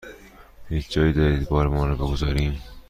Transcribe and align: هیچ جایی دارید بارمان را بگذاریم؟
هیچ 0.69 0.89
جایی 0.91 1.13
دارید 1.13 1.49
بارمان 1.49 1.89
را 1.89 1.95
بگذاریم؟ 1.95 2.61